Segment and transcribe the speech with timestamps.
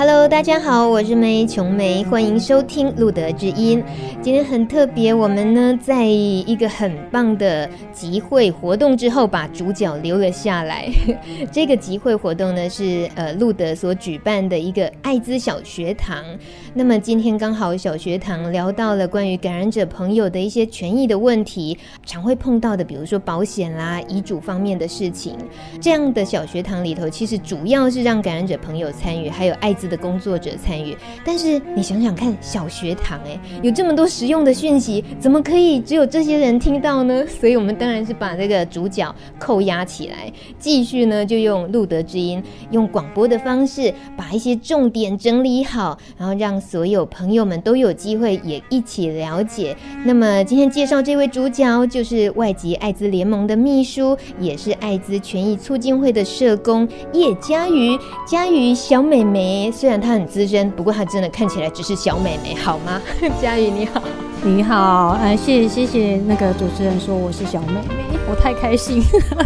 [0.00, 3.84] Hello，大家好，我是梅琼梅，欢迎收听路德之音。
[4.22, 10.88] 今天很特别，我们呢在一个很棒的集会活动之后，把主角留了下来。
[11.52, 16.24] 这个集会活动呢是呃路德所举办的一个爱滋小学堂。
[16.72, 21.76] 那么今天刚好小学堂聊到了关于感染者朋友的一些权益的问题，
[22.06, 25.36] 常会碰到的，比如说保险啦、遗嘱方面的事情。
[25.78, 37.24] 这样的小学堂里头，其实主要是让感染者朋友参与，还有艾滋的工作者参与，但是你想想看，小学堂诶，有这么多实用的讯息，怎么可以只有这些人听到呢？
[37.28, 49.76] 所以我们当然是把这个主角扣押起来，继续呢就用路德之音，用广播的方式把一些重点整理好，然后让所有朋友们都有机会也一起了解。
[50.04, 59.70] 那么今天介绍这位主角，就是外籍艾滋联盟的秘书，也是艾滋权益促进会的社工叶嘉瑜，嘉瑜小美眉。
[59.80, 63.00] 虽然她很资深，不过她真的看起来只是小美眉，好吗？
[63.40, 64.02] 佳宇你好，
[64.44, 69.02] 你好，哎，谢谢谢谢那个主持人说我是小妹妹，我太开心。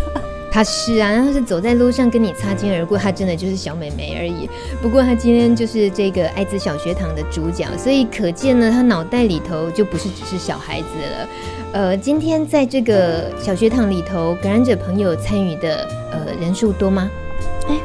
[0.50, 4.50] 她是啊，然后是走在路上跟你擦肩而过，她真的就是小美眉而已。
[4.82, 11.28] 不过她今天就是这个爱滋小学堂的主角，所以可见呢，她脑袋里头就不是只是小孩子了。
[11.74, 17.08] 呃，今天在这个小学堂里头，感染者朋友参与的呃人数多吗？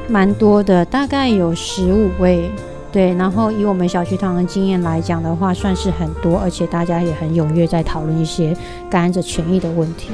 [0.07, 2.49] 蛮多的，大概有十五位，
[2.91, 3.13] 对。
[3.15, 8.55] 然后以我们小区堂的经验来讲的话，算是很多，而且大家也很踊跃在讨论一些
[8.89, 10.09] 感染者权益的问题。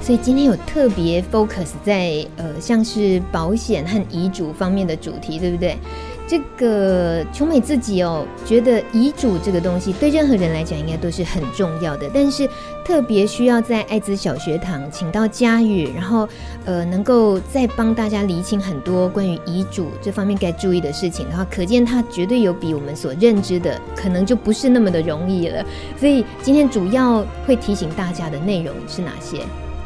[0.00, 5.76] 所以今天有特别 focus 在呃，像是保险和遗嘱方面的主题，对不对？
[6.26, 12.48] 这个琼美自己哦，觉得遗嘱这个东西对任何人来讲应该都是很重要的，但是
[12.84, 16.26] 特别需要在爱滋小学堂请到嘉瑜，然后
[16.64, 25.62] 呃能够再帮大家厘清很多关于遗嘱这方面该注意的事情的话，可见他绝对有比我们所认知的可能就不是那么的容易了。
[25.98, 29.38] 所以今天主要会提醒大家的内容是哪些？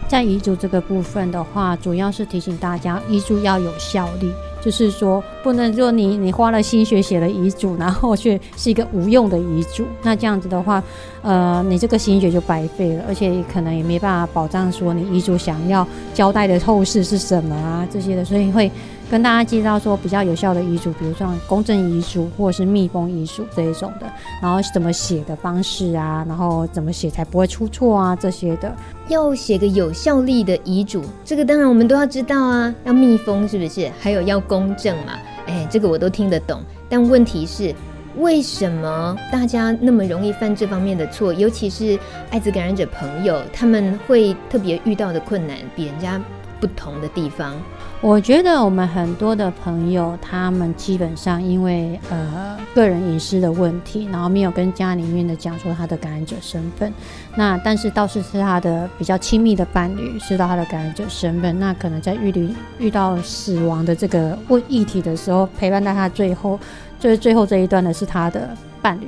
[0.09, 4.31] 在遗嘱这个部分的话，主要是提醒大家遗嘱要有效力。
[4.63, 10.83] 就是说，不能说你你花了心血写了遗嘱，然后却是一个无用的遗嘱，那这样子的话，
[11.23, 18.69] 呃，你这个心血就白费了，而且可能也没办法保障说你遗嘱想要交代的后事是什么啊这些的，所以会。
[19.11, 24.07] 跟大家介绍说比较有效的遗嘱，比如说公证遗嘱或者是密封遗嘱这一种的，
[24.43, 28.75] 然后怎么写的方式啊，然后怎么写才不会出错啊这些的。
[29.09, 33.89] 要写个有效力的遗嘱，这个当然我们都要知道啊，要密封是不是？
[34.01, 35.13] 还有要公证嘛？
[35.47, 36.61] 哎，这个我都听得懂。
[36.89, 37.73] 但问题是，
[38.17, 41.33] 为什么大家那么容易犯这方面的错？
[41.33, 41.97] 尤其是
[42.31, 46.21] 艾滋感染者朋友，他们会特别遇到的困难比人家
[46.61, 47.55] 不同的地方。
[48.03, 56.93] 我觉得我们很多的朋友，他们基本上因为呃个人隐私的问题，然后没有跟家里面的讲说他的感染者身份，
[57.37, 66.61] 那但是倒是是他的比较亲密的伴侣知道他的感染者身份，那可能在遇遇遇到死亡的这个问议题的时候，陪伴在他最后
[67.01, 68.51] 就是最后这一段的是他的
[68.83, 69.07] 伴侣，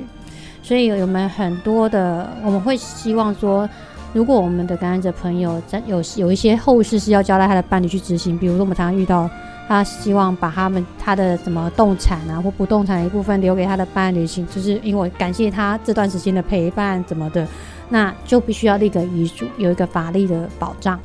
[0.63, 3.69] 所以我们很多的我们会希望说。
[4.11, 9.29] 如果我们的感染者朋友在有有一些后事是要交代他的伴侣去执行，比如说我们常常遇到
[9.67, 17.47] 他希望把他们他的什么动产啊或不动产一部分留给他的伴侣，请就是因为感谢他这段时间的陪伴怎么的，
[17.87, 20.99] 那就必须要立个遗嘱，有一个法律的保障。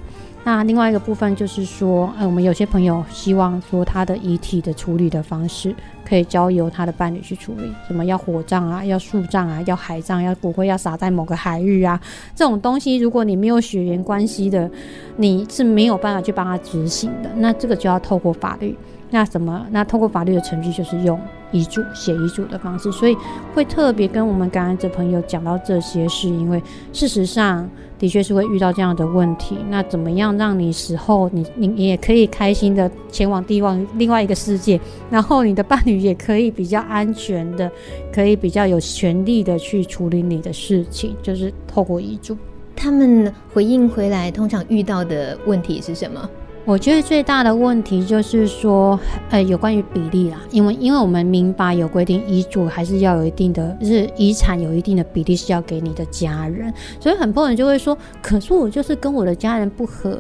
[0.47, 5.75] 那另外一个部分就是说，呃，我们有些朋友希望说他的遗体的处理的方式
[6.07, 11.99] 可以交由他的伴侣去处理，什么要火葬啊，要树葬啊，要海葬，要骨灰要撒在某个海域啊，
[12.35, 14.71] 这种东西如果你没有血缘关系的，
[15.17, 17.31] 你是没有办法去帮他执行的。
[17.37, 18.77] 那这个就要透过法律。
[19.11, 19.67] 那什么？
[19.71, 21.19] 那透过法律的程序就是用
[21.55, 23.17] 遗嘱写遗嘱的方式，所以
[23.55, 26.63] 会特别跟我们感染者朋友讲到这些，是因为
[26.93, 27.67] 事实上。
[27.97, 34.79] 的确是会遇到这样的问题，那怎么样让你死后你你也可以开心的前往地方另外一个世界，
[35.09, 37.71] 然后你的伴侣也可以比较安全的，
[38.13, 42.37] 可以比较有权利的去处理你的事情，就是透过遗嘱。
[42.77, 46.29] 他们回应回来，通常遇到的问题是什么？
[46.67, 60.19] 我觉得最大的问题就是说，呃，有关于比例啦，因为因为我们民法有规定，遗嘱还是要有一定的，就是遗产有一定的比例是要给你的家人，所以很多人就会说，可是我就是跟我的家人不合，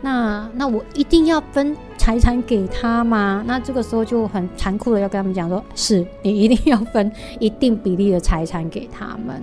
[0.00, 3.44] 那那我一定要分财产给他吗？
[3.46, 9.40] 那这个时候就很残酷的要跟他们讲说，是你一定要分一定比例的财产给他们，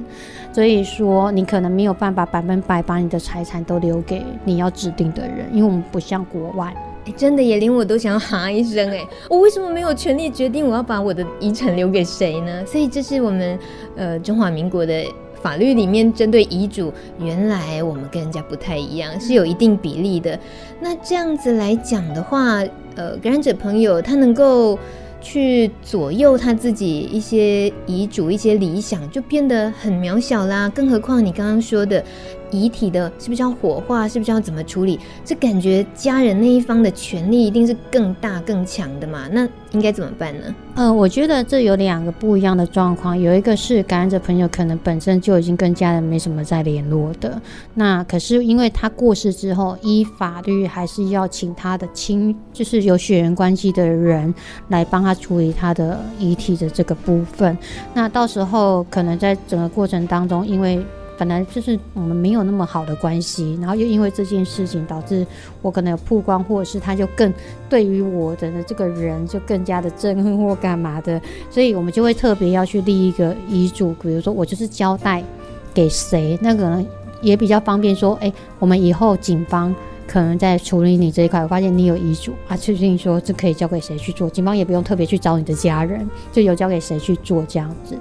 [0.51, 6.40] 所以说你可能没有办法百分百把你的财产都留给你要指定的人，因为我们不像国。
[6.41, 8.99] 国外，哎，真的也连我都想要哈一声，哎，
[9.29, 12.65] 我为什么没有权利决定我要把我的遗产留给谁呢？
[12.65, 13.59] 所以这是我们
[13.95, 15.03] 呃中华民国的
[15.41, 20.39] 法律里面针对遗嘱，原来我们跟人家不太一样，是有一定比例的。
[20.79, 22.63] 那这样子来讲的话，
[22.95, 24.77] 呃，感染者朋友他能够
[25.19, 30.67] 去左右他自己一些遗嘱、一些理想，就变得很渺小啦。
[30.69, 32.03] 更何况你刚刚说的。
[32.51, 34.07] 遗体的是不是要火化？
[34.07, 34.99] 是不是要怎么处理？
[35.25, 39.27] 这感觉家人那一方的权利一定是更大更强的嘛？
[39.31, 40.53] 那应该怎么办呢？
[40.75, 43.19] 呃，我觉得这有两个不一样的状况。
[43.19, 47.41] 有一个是感染者朋友可能本身就已经跟家人没什么再联络的，
[47.73, 54.33] 那可是因为他过世之后，依法律还是要请他的亲，就是有血缘关系的人
[54.69, 57.57] 来帮他处理他的遗体的这个部分。
[57.93, 60.83] 那到时候可能在整个过程当中，因为
[61.21, 65.23] 本来就是我们没有那么好的关系，然后又因为这件事情导致
[65.61, 67.31] 我可能有曝光，或者是他就更
[67.69, 71.21] 对于我的这个人就更加的憎恨或干嘛的，
[71.51, 75.23] 所以我们就会特别要去立一个遗嘱，比如说我就是交代
[75.75, 76.83] 给谁，那个呢
[77.21, 79.75] 也比较方便说，哎，我们以后警方
[80.07, 87.95] 可能在处理你这一块，我发现你有遗嘱啊，确定说这可以交给谁去做，警方也不用特别去找你的家人，就有交给谁去做这样子。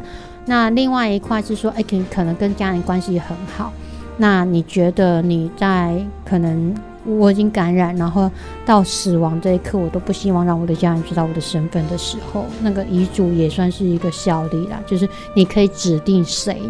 [0.51, 3.73] 那另外一块是说，哎，可可能跟家人关系很好。
[4.17, 6.75] 那你觉得你在可能
[7.05, 8.29] 我已经感染，然后
[8.67, 16.61] 到死亡这一刻，我都不希望让我的家人知道我的身份的时候，那个遗嘱也算是一个效力啦，就是你可以指定谁。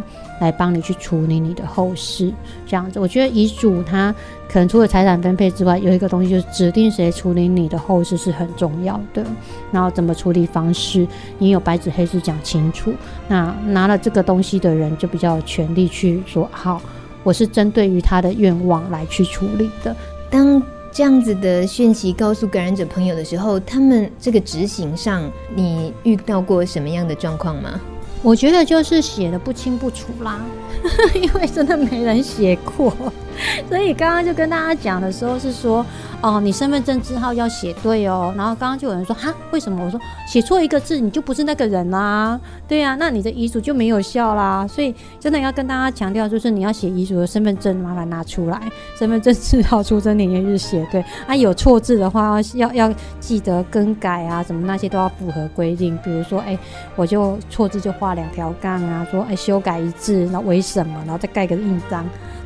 [0.40, 2.32] 来帮你去处理你的后事，
[2.66, 4.12] 这样子，我觉得遗嘱它
[4.48, 9.24] 可能除了财产分配之外，有一个东西就是指定谁处理你的后事是很重要的。
[9.70, 11.06] 然后怎么处理方式，
[11.38, 12.92] 你有白纸黑字讲清楚，
[13.28, 16.82] 那拿了这个东西的人就比较有权利去说，好，
[17.22, 19.94] 我是针对于他的愿望来去处理的。
[20.30, 20.60] 当
[20.90, 25.22] 这样子的讯息告诉感染者朋友的时候，他们这个执行上，
[25.54, 27.80] 你遇到过什么样的状况吗？
[28.22, 30.40] 我觉得就是写的不清不楚啦，
[31.14, 32.94] 因为真的没人写过。
[33.68, 35.84] 所以刚刚就跟大家讲的时候是说，
[36.20, 38.32] 哦，你身份证字号要写对哦。
[38.36, 39.84] 然后刚刚就有人说，哈，为什么？
[39.84, 42.38] 我说写错一个字，你就不是那个人啦。
[42.68, 44.66] 对呀、啊，那你的遗嘱就没有效啦。
[44.66, 48.60] 所以真的要跟大家强调，就是你要写遗嘱的身份证，麻烦拿出来，
[48.98, 51.04] 身份证字号、出生年月日写对。
[51.26, 55.98] 啊，有错字的话，要要记得更改啊，什么那些都要符合规定。
[56.04, 56.58] 比如说，哎，
[56.96, 61.00] 我就错字就画两条杠啊，说哎修改一字，那为什么？
[61.06, 62.04] 然后再盖个印章。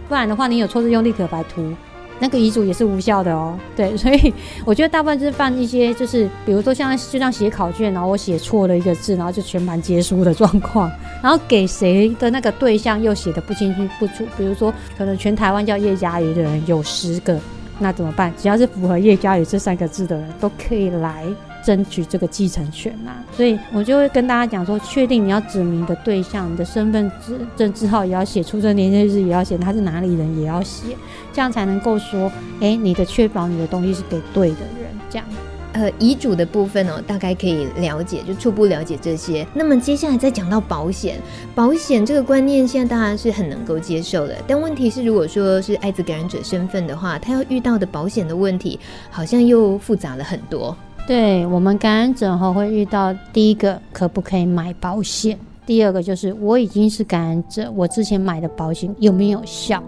[0.09, 1.63] 不然的话，你有错字用立可白涂，
[2.21, 3.59] 那个遗嘱也是无效的哦。
[3.75, 4.33] 对， 所以
[4.65, 10.91] 我觉得大部分就是犯一些，就是比如说像就像写考卷，然后我写错了一个字，然后就全盘皆输的状况。
[11.23, 17.41] 然后给谁的那个对象又写的不清清不楚，比如说可能全台湾叫叶家瑜的人有十个，
[17.79, 18.33] 那怎么办？
[18.37, 21.25] 只要是符合叶家瑜这三个字的人都可以来。
[21.65, 27.11] 争取这个继承权呐、所以我就会跟大家讲说，确定你要指明的对象，你的身份
[27.57, 30.97] 证字号也要写，出生年月日也要写，他是哪里人也要写，
[31.33, 32.31] 这样才能够说，
[32.61, 35.27] 哎，你的确保你的东西是给对的人，这样。
[35.73, 39.45] 呃，遗嘱的部分哦，大概可以了解，就初步了解这些。
[39.53, 41.21] 那么接下来再讲到保险，
[41.53, 48.79] 保险这个观念现在当然是很能够接受的，但问题是，如果说是艾滋感染者身份的话，他要遇到的保险的问题，
[49.11, 50.77] 好像又复杂了很多。
[51.07, 55.39] 对我们感染者哈，会遇到第一个可不可以买保险？
[55.67, 59.83] 第二个就是我已经是感染者，我之前买的保险有没有效？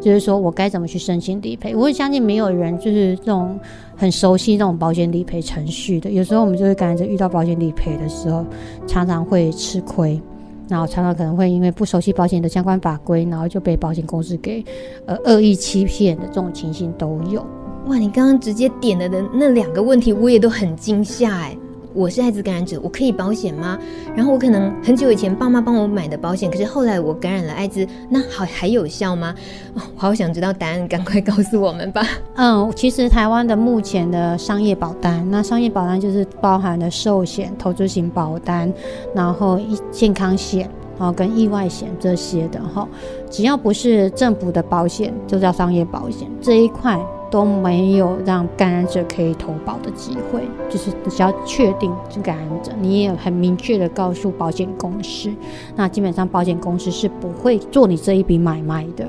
[0.00, 1.74] 就是说我该怎么去申请理赔？
[1.74, 3.58] 我相信没有人就是这种
[3.96, 6.10] 很熟悉这种保险理赔程序的。
[6.10, 8.44] 有时候我们就是感染者遇到保险理赔的时候，
[8.88, 10.20] 常常会吃亏，
[10.68, 14.64] 然后常常可能会因为不熟悉保险的相关法规，然后就被保险公司给
[15.06, 17.44] 呃恶意欺骗的这种情形都有。
[17.86, 21.56] 哇，你刚刚直接点了的那两个问题，我也都很惊吓哎！
[21.94, 23.78] 我是艾滋感染者，我可以保险吗？
[24.14, 29.32] 然后我可能很久以前爸妈帮我买的保险，可是后来我感染了艾滋，那好还有效吗？
[29.72, 32.02] 我好想知道答案，赶快告诉我们吧。
[32.34, 38.70] 嗯，其实台湾的目前的商业保单，那商业保单就是包含了寿险、投资型保单，
[39.14, 40.68] 然后一健康险。
[40.98, 42.88] 然后，跟意外险这些的哈，
[43.30, 46.26] 只要不是政府的保险，就叫商业保险。
[46.40, 46.98] 这一块
[47.30, 50.42] 都没有让感染者可以投保的机会。
[50.68, 55.30] 就是只要确定是感染者，你也很明确的告诉保险公司，
[55.74, 59.06] 那基本上保险公司是不会做你这一笔买卖的。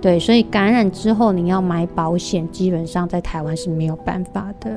[0.00, 4.70] 对，所以感染之后你要买保险，基本上在台湾是没有办法的。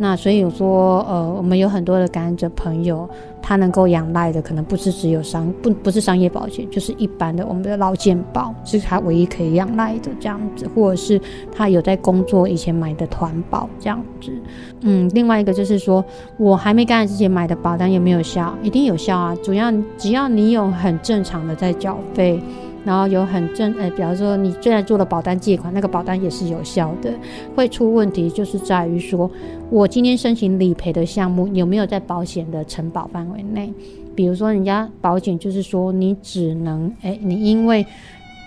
[0.00, 3.08] 那所以有说，呃，我们有很多的感染者朋友，
[3.42, 11.20] 他能够仰赖的可能不是只有商不不是商业保险，就是一般的我们的劳健保是他唯一可以仰赖的这样子，或者是
[11.52, 14.32] 他有在工作以前买的团保这样子。
[14.82, 16.04] 嗯，另外一个就是说
[16.36, 18.54] 我还没感染之前买的保单有没有效？
[18.62, 22.40] 一定有效啊，主要只要你有很正常的在缴费。
[22.88, 27.12] 然后有很正，呃，比方说你虽然做了保单借款，那个保单也是有效的。
[27.54, 29.30] 会出问题就是在于说，
[29.68, 33.70] 我今天申请理赔的项目有没有在保险的承保范围内？
[34.14, 37.84] 比如说人家保险就是说你只能，哎，你因为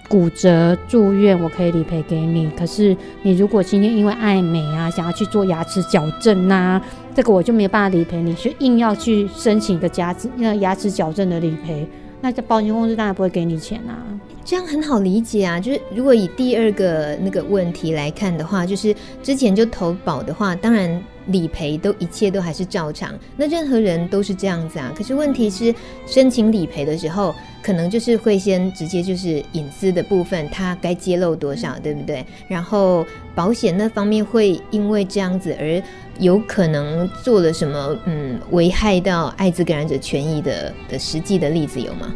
[0.10, 2.50] 骨折住院，我可以理赔给你。
[2.58, 6.82] 可是你如果今天因为爱美啊，想要去做牙齿矫正呐，
[7.14, 11.88] 这个我就没有办法理赔你，是硬要去申请一个牙齿那牙齿矫正的理赔。
[12.22, 13.98] 那这保险公司当然不会给你钱啊，
[14.46, 15.60] 这样很好理解啊。
[15.60, 21.04] 就是如果以第二个那个问题来看的话，就是之前就投保的话，当然。
[21.28, 24.92] 理赔都一切都还是照常，那任何人都是这样子啊。
[24.96, 25.74] 可是问题是，
[26.08, 32.26] 申请理赔的时候，可能就是会先直接就是隐私的部分，他该揭露多少，对不对？
[32.48, 35.82] 然后保险那方面会因为这样子而
[36.20, 42.14] 有可能做了什么，嗯，危害到艾滋感染者权益的的实际的例子有吗？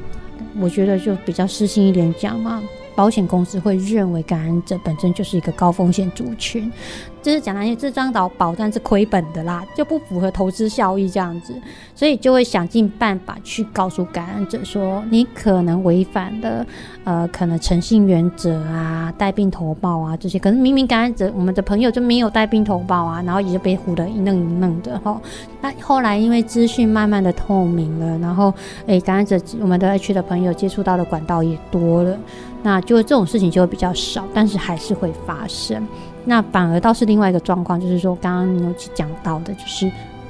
[0.60, 2.64] 我觉得就比较私心一点讲嘛。
[2.96, 6.72] 保险公司会认为感染者本身就是一个高风险族群，
[7.25, 11.55] 就是讲那些这张保保单是亏本的啦，就不符合投资效益这样子，
[11.96, 16.63] 所以就会想尽办法去告诉感染者说，你可能违反了
[17.03, 25.20] 呃可能诚信原则啊、带病投保啊这些，可是明明感染者我们的朋友就没有带病投保啊，然后也就被唬得一愣一愣的哈。
[25.62, 28.53] 那后来因为资讯慢慢的透明了，然后
[28.86, 32.15] 诶感染者我们的 H 的朋友接触到的管道也多了。
[32.62, 35.88] 那就这种事情就会比较少，但是还是会发生。
[36.25, 39.89] 那反而倒是另外一个状况，就是说刚刚你有讲到的，就是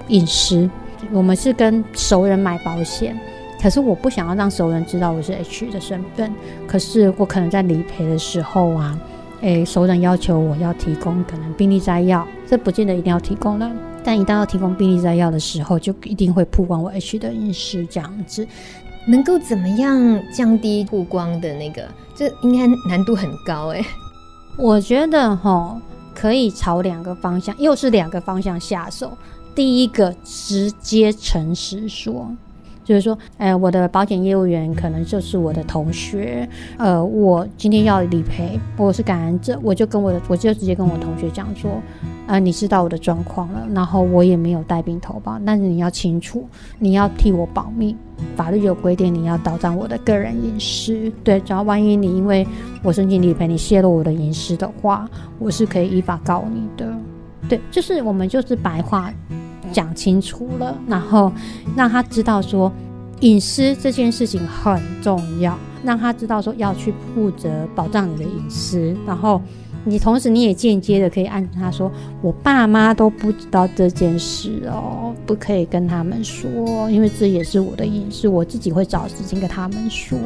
[0.10, 0.70] 隐私。
[1.12, 3.18] 我们是跟熟人买保险，
[3.62, 6.32] 可是我不想要让熟人知道我是 H 的身份。
[6.68, 9.00] 可是我可能在理赔的时候啊，
[9.42, 13.70] 诶，熟人要求我要提供可能病历摘要，这不见得一定要提供的。
[14.04, 18.48] 但一旦要提供病历摘要的时候，就一定会曝光我 H 的隐私这样子。
[19.08, 21.88] 能够怎么样降低曝光的那个？
[22.16, 23.86] 这应该难度很高哎。
[24.58, 25.80] 我觉得哈，
[26.14, 29.18] 可以朝两个方向，又是两个方向下手。
[29.54, 32.30] 第一个，直接诚实说。
[32.86, 41.72] 就是说，哎，我的保险业务员可能就是我的同学，呃，我今天要理赔，我是感染者，我就跟我的，我就直接跟我同学讲说，
[42.28, 47.98] 啊、呃，你知道我的状况了，然后我也没有带病投保，但是你要清楚，你要替我保密，
[48.36, 52.48] 法律有规定你要保障我的个人隐私，对，只要万一你因为
[52.84, 56.94] 我申请理赔，你泄露我的隐私的话，我是可以依法告你的，
[57.50, 59.12] 对，就是我们就是白话。
[59.76, 61.30] 讲清楚了，然后
[61.76, 62.72] 让他知道说
[63.20, 68.96] 隐私这件事情很重要，让他知道说要去负责保障你的隐私。
[69.06, 69.42] 然后
[69.84, 71.92] 你同时你也间接的可以按他说，
[72.22, 80.18] 我爸妈都不知道这件事哦，不可以跟他们说，因为这也是我的隐私，我自己会找时间跟他们说。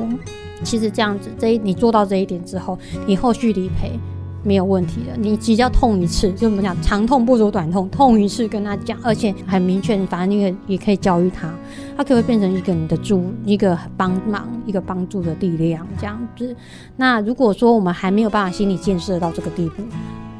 [0.64, 2.78] 其实这样子，这一你做到这一点之后，
[3.08, 4.00] 你后续理赔。
[4.44, 11.54] 没有问题的，你只要痛一次，就我们讲长痛不如短痛，痛一次跟他讲，而且很明确，反正你也也可以教育他，
[11.98, 16.56] 他可以变成一个你的助，一个帮忙，一个帮助的力量这样子。
[16.96, 19.84] 那如果说我们还没有办法心理建设到这个地步，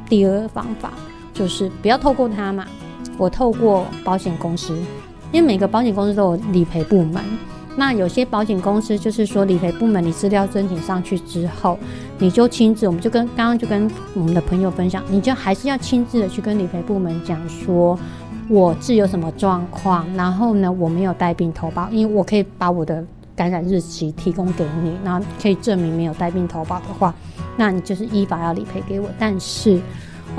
[0.08, 0.92] 第二个方法
[1.34, 2.66] 就是不要透过他嘛，
[3.18, 4.74] 我透过保险公司，
[5.30, 7.22] 因为每个保险公司都有理赔部门。
[7.76, 11.78] 那有些保险公司就是说，理赔部门你资料申请上去之后，
[12.18, 17.98] 你就亲自，我们就跟刚刚就跟我们的朋友分享，你就还是要亲自的去跟理赔部门讲说，
[18.48, 23.02] 我是有什么状况，然后呢，我没有带病投保，因为我可以把我的
[23.34, 27.14] 感染日期提供给你，然后可以证明没有带病投保的话，
[27.56, 29.80] 那你就是依法要理赔给我，但是。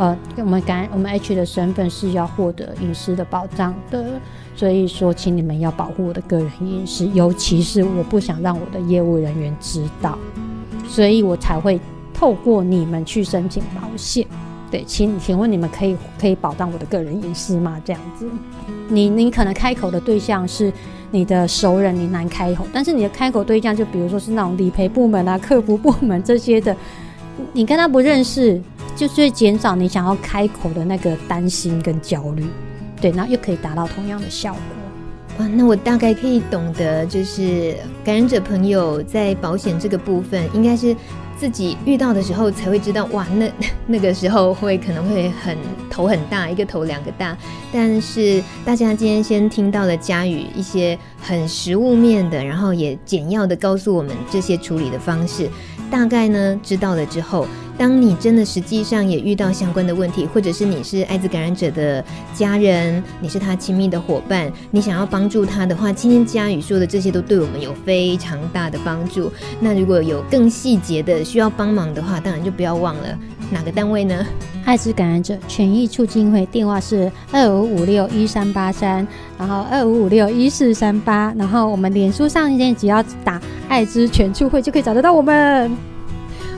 [0.02, 4.04] 呃，我们感我们 H 的身份是要获得隐私的保障的，
[4.56, 10.18] 所以说，请你们要保护我的个人隐私，尤其是我不想让我的业务人员知道，
[10.88, 11.80] 所以我才会
[12.16, 14.26] 透过你们去申请保险。
[14.72, 17.80] 对，请请问你们可以可以保障我的个人隐私吗？
[17.86, 18.28] 这样子，
[18.90, 20.74] 你你可能开口的对象是
[21.12, 26.76] 你的熟人，你难开口，但是你的开口对象就比如说是那种理赔部门啊、客服部门这些的，
[27.54, 28.60] 你跟他不认识。
[28.96, 32.46] 就是减少你想要开口的那个担心跟焦虑，
[33.02, 34.62] 对，然后又可以达到同样的效果。
[35.40, 40.96] 哇，那我大概可以懂得，就是感染者朋友在保险这个部分，应该是
[41.38, 43.50] 自己遇到的时候才会知道，哇，那
[43.88, 45.58] 那个时候会可能会很
[45.90, 47.36] 头很大，一个头两个大。
[47.72, 55.50] 但是大家今天先听到了佳宇一些很实物面的，然后也简要的告诉我们这些处理的方式，
[55.92, 57.46] 大概呢知道了之后。
[57.78, 69.32] 当你真的实际上也遇到相关的问题，或者是你是艾滋感染者的家人，你是他亲密的伙伴，你想要帮助他的话，今天佳宇说的这些都对我们有非常大的帮助。
[69.60, 73.18] 那如果有更细节的需要帮忙的话，当然就不要忘了
[73.50, 74.28] 哪个单位呢？
[74.64, 79.08] 艾滋感染者权益促进会电话是二五五六一三八三，
[79.40, 83.42] 然后二五五六一四三八，然后我们脸书上面只要打
[83.72, 85.91] 爱知全促会就可以找得到我们。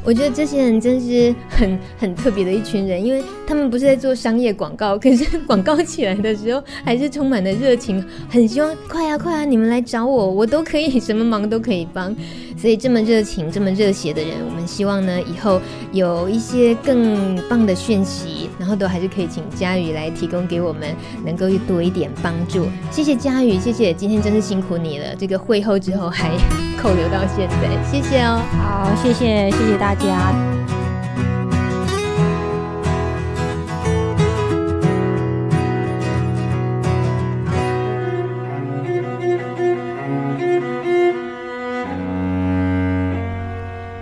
[0.03, 12.13] 我觉得这些人真是很很特别的一群人，因为他们不是在做商业广告，可是广告起来的时候还是充满了热情，很希望快啊快啊，你们来找我，我都可以，什么忙都可以帮。
[12.55, 15.59] 所以这么热情、这么热血的人，我们希望呢以后
[15.91, 20.95] 有一些更棒的讯息，然后都还是可以请佳宇来提供给我们，
[21.25, 22.67] 能够多一点帮助。
[22.91, 25.15] 谢谢佳宇，谢谢，今天真是辛苦你了。
[25.17, 26.29] 这个会后之后还
[26.77, 28.41] 扣留到现在，谢谢哦。
[28.51, 29.92] 好，谢谢，谢谢大家。
[29.93, 30.33] 大家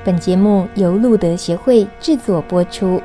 [0.05, 3.01] 本节目由路德协会制作播出。